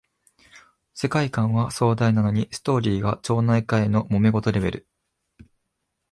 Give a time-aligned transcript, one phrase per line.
[0.95, 4.87] 世界観は壮大なのにストーリーが町内会のもめ事レベル